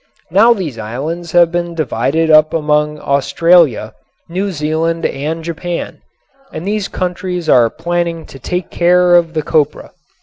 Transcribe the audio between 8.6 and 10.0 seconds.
care of the copra.